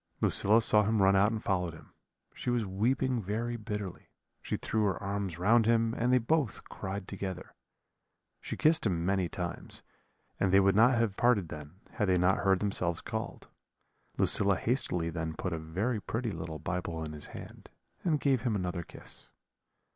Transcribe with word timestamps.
"Lucilla 0.19 0.59
saw 0.59 0.81
him 0.81 0.99
run 0.99 1.15
out 1.15 1.31
and 1.31 1.43
followed 1.43 1.75
him; 1.75 1.93
she 2.33 2.49
was 2.49 2.65
weeping 2.65 3.21
very 3.21 3.55
bitterly; 3.55 4.09
she 4.41 4.57
threw 4.57 4.83
her 4.83 4.97
arms 4.97 5.37
round 5.37 5.67
him, 5.67 5.93
and 5.93 6.11
they 6.11 6.17
both 6.17 6.63
cried 6.69 7.07
together. 7.07 7.53
She 8.41 8.57
kissed 8.57 8.87
him 8.87 9.05
many 9.05 9.29
times, 9.29 9.83
and 10.39 10.51
they 10.51 10.59
would 10.59 10.73
not 10.75 10.97
have 10.97 11.15
parted 11.17 11.49
then, 11.49 11.81
had 11.91 12.07
they 12.07 12.17
not 12.17 12.39
heard 12.39 12.61
themselves 12.61 12.99
called. 12.99 13.47
Lucilla 14.17 14.55
hastily 14.55 15.11
then 15.11 15.35
put 15.35 15.53
a 15.53 15.59
very 15.59 16.01
pretty 16.01 16.31
little 16.31 16.57
Bible 16.57 17.03
in 17.03 17.13
his 17.13 17.27
hand, 17.27 17.69
and 18.03 18.19
gave 18.19 18.41
him 18.41 18.55
another 18.55 18.81
kiss. 18.81 19.29